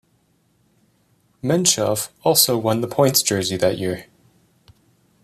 Menchov 1.43 2.09
also 2.23 2.57
won 2.57 2.81
the 2.81 2.87
points 2.87 3.21
jersey 3.21 3.55
that 3.57 3.77
year. 3.77 4.07